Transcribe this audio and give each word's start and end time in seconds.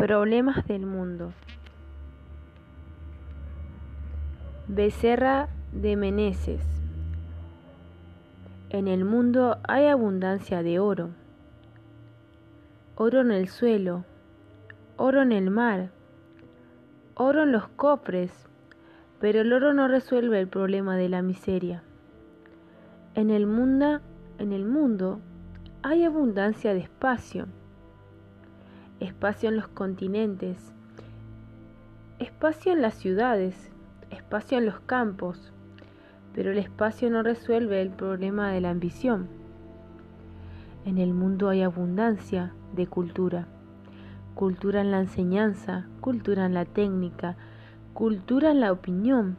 Problemas 0.00 0.66
del 0.66 0.86
mundo. 0.86 1.34
Becerra 4.66 5.50
de 5.72 5.94
Meneses. 5.94 6.62
En 8.70 8.88
el 8.88 9.04
mundo 9.04 9.58
hay 9.68 9.88
abundancia 9.88 10.62
de 10.62 10.78
oro. 10.78 11.10
Oro 12.96 13.20
en 13.20 13.30
el 13.30 13.48
suelo, 13.48 14.06
oro 14.96 15.20
en 15.20 15.32
el 15.32 15.50
mar, 15.50 15.90
oro 17.14 17.42
en 17.42 17.52
los 17.52 17.68
cofres, 17.68 18.32
pero 19.20 19.42
el 19.42 19.52
oro 19.52 19.74
no 19.74 19.86
resuelve 19.86 20.40
el 20.40 20.48
problema 20.48 20.96
de 20.96 21.10
la 21.10 21.20
miseria. 21.20 21.82
En 23.14 23.28
el 23.28 23.46
mundo, 23.46 24.00
en 24.38 24.52
el 24.54 24.64
mundo 24.64 25.20
hay 25.82 26.04
abundancia 26.04 26.72
de 26.72 26.80
espacio 26.80 27.48
espacio 29.00 29.48
en 29.48 29.56
los 29.56 29.66
continentes, 29.68 30.72
espacio 32.18 32.72
en 32.72 32.82
las 32.82 32.94
ciudades, 32.94 33.70
espacio 34.10 34.58
en 34.58 34.66
los 34.66 34.78
campos, 34.80 35.52
pero 36.34 36.52
el 36.52 36.58
espacio 36.58 37.10
no 37.10 37.22
resuelve 37.22 37.80
el 37.80 37.90
problema 37.90 38.52
de 38.52 38.60
la 38.60 38.70
ambición. 38.70 39.28
En 40.84 40.98
el 40.98 41.14
mundo 41.14 41.48
hay 41.48 41.62
abundancia 41.62 42.52
de 42.74 42.86
cultura, 42.86 43.46
cultura 44.34 44.82
en 44.82 44.90
la 44.90 45.00
enseñanza, 45.00 45.86
cultura 46.00 46.46
en 46.46 46.54
la 46.54 46.66
técnica, 46.66 47.36
cultura 47.94 48.50
en 48.50 48.60
la 48.60 48.70
opinión, 48.70 49.36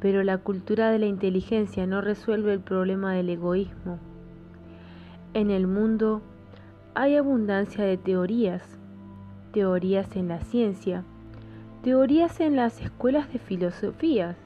pero 0.00 0.22
la 0.24 0.38
cultura 0.38 0.90
de 0.90 0.98
la 0.98 1.06
inteligencia 1.06 1.86
no 1.86 2.00
resuelve 2.00 2.52
el 2.52 2.60
problema 2.60 3.12
del 3.14 3.30
egoísmo. 3.30 3.98
En 5.32 5.50
el 5.50 5.66
mundo 5.66 6.22
hay 6.94 7.16
abundancia 7.16 7.84
de 7.84 7.96
teorías, 7.96 8.62
teorías 9.56 10.14
en 10.16 10.28
la 10.28 10.38
ciencia, 10.40 11.02
teorías 11.82 12.40
en 12.40 12.56
las 12.56 12.78
escuelas 12.82 13.32
de 13.32 13.38
filosofías, 13.38 14.36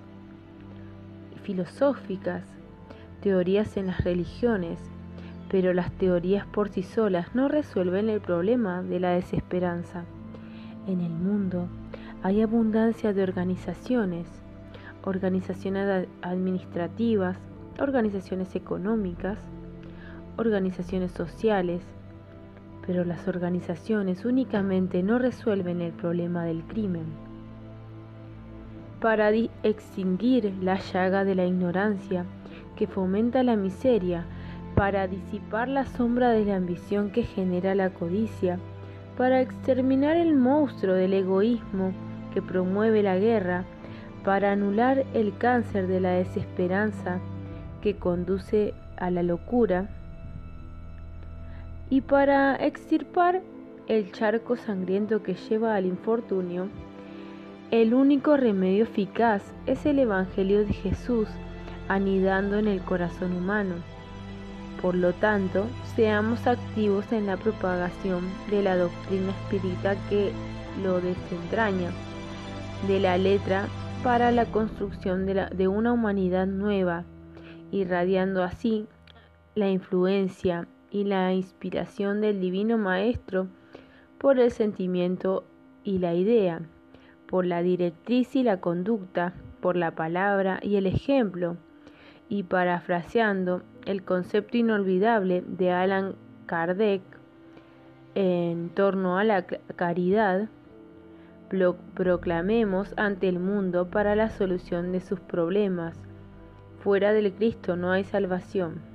filosóficas, 1.43 2.45
teorías 3.21 3.77
en 3.77 3.89
las 3.89 4.05
religiones, 4.05 4.79
pero 5.51 5.73
las 5.73 5.91
teorías 5.91 6.47
por 6.47 6.69
sí 6.69 6.85
solas 6.85 7.35
no 7.35 7.49
resuelven 7.49 8.09
el 8.09 8.21
problema 8.21 8.85
de 8.85 9.01
la 9.01 9.11
desesperanza. 9.11 10.05
En 10.87 11.01
el 11.01 11.11
mundo 11.11 11.67
hay 12.23 12.41
abundancia 12.41 13.13
de 13.13 13.25
organizaciones, 13.25 14.29
organizaciones 15.03 16.07
administrativas, 16.23 17.37
organizaciones 17.81 18.55
económicas, 18.55 19.41
organizaciones 20.37 21.11
sociales, 21.11 21.83
pero 22.87 23.05
las 23.05 23.29
organizaciones 23.29 24.25
únicamente 24.25 25.03
no 25.03 25.19
resuelven 25.19 25.81
el 25.81 25.93
problema 25.93 26.45
del 26.45 26.63
crimen. 26.63 27.05
Para 29.01 29.31
extinguir 29.31 30.53
la 30.61 30.79
llaga 30.79 31.25
de 31.25 31.35
la 31.35 31.47
ignorancia 31.47 32.25
que 32.77 32.87
fomenta 32.87 33.43
la 33.43 33.57
miseria, 33.57 34.25
para 34.75 35.07
disipar 35.07 35.69
la 35.69 35.87
sombra 35.87 36.31
de 36.31 36.45
la 36.45 36.57
ambición 36.57 37.11
que 37.11 37.23
genera 37.23 37.75
la 37.75 37.91
codicia, 37.91 38.59
para 39.17 39.41
exterminar 39.41 40.17
el 40.17 40.35
monstruo 40.35 40.95
del 40.95 41.13
egoísmo 41.13 41.93
que 42.33 42.41
promueve 42.41 43.03
la 43.03 43.19
guerra, 43.19 43.65
para 44.25 44.53
anular 44.53 45.05
el 45.15 45.37
cáncer 45.37 45.87
de 45.87 46.01
la 46.01 46.13
desesperanza 46.13 47.19
que 47.83 47.97
conduce 47.97 48.75
a 48.97 49.11
la 49.11 49.23
locura, 49.23 49.89
y 51.91 52.01
para 52.01 52.55
extirpar 52.55 53.43
el 53.89 54.13
charco 54.13 54.57
sangriento 54.57 55.25
que 55.25 55.35
lleva 55.35 55.75
al 55.75 55.87
infortunio, 55.87 56.69
el 57.73 57.93
único 57.93 58.37
remedio 58.37 58.85
eficaz 58.85 59.43
es 59.67 59.85
el 59.85 59.99
Evangelio 59.99 60.65
de 60.65 60.73
Jesús 60.73 61.29
anidando 61.89 62.57
en 62.57 62.69
el 62.69 62.81
corazón 62.81 63.37
humano. 63.37 63.75
Por 64.81 64.95
lo 64.95 65.13
tanto, 65.13 65.67
seamos 65.97 66.47
activos 66.47 67.11
en 67.13 67.27
la 67.27 67.37
propagación 67.37 68.29
de 68.49 68.63
la 68.63 68.77
doctrina 68.77 69.31
espírita 69.31 69.97
que 70.09 70.31
lo 70.83 71.01
desentraña, 71.01 71.91
de 72.87 73.01
la 73.01 73.19
letra 73.19 73.67
para 74.05 74.31
la 74.31 74.47
construcción 74.47 75.27
de, 75.27 75.47
de 75.53 75.69
una 75.69 75.93
humanidad 75.93 76.47
nueva, 76.47 77.05
irradiando 77.73 78.45
así 78.45 78.87
la 79.57 79.69
influencia 79.69 80.69
y 80.91 81.05
la 81.05 81.33
inspiración 81.33 82.21
del 82.21 82.41
Divino 82.41 82.79
Maestro 82.79 83.47
por 84.19 84.39
el 84.39 84.51
sentimiento 84.51 85.45
y 85.85 85.99
la 85.99 86.15
idea, 86.15 86.61
por 87.27 87.47
la 87.47 87.63
directriz 87.63 88.37
y 88.37 88.43
la 88.43 88.61
conducta, 88.61 89.33
por 89.61 89.77
la 89.77 89.93
palabra 89.93 90.59
y 90.63 90.77
el 90.77 90.87
ejemplo, 90.87 91.57
y 92.29 92.43
parafraseando 92.43 93.63
el 93.87 94.05
concepto 94.05 94.57
inolvidable 94.57 95.43
de 95.47 95.71
Alan 95.73 96.15
Kardec 96.47 97.03
en 98.15 98.71
torno 98.71 99.19
a 99.19 99.25
la 99.25 99.45
caridad, 99.45 100.49
proclamemos 101.95 102.95
ante 102.97 103.29
el 103.29 103.39
mundo 103.39 103.89
para 103.91 104.15
la 104.15 104.31
solución 104.31 104.93
de 104.93 105.01
sus 105.01 105.19
problemas. 105.21 105.97
Fuera 106.81 107.13
del 107.13 107.33
Cristo 107.33 107.77
no 107.77 107.91
hay 107.91 108.05
salvación. 108.05 108.90